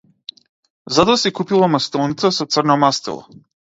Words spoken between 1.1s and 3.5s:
си купила мастилница со црно мастило.